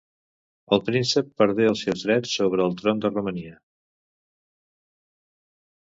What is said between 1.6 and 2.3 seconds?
els seus